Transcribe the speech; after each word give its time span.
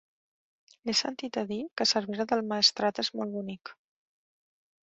He 0.89 0.95
sentit 0.99 1.37
a 1.43 1.43
dir 1.51 1.59
que 1.81 1.87
Cervera 1.93 2.27
del 2.33 2.43
Maestrat 2.53 3.05
és 3.07 3.13
molt 3.21 3.37
bonic. 3.39 3.75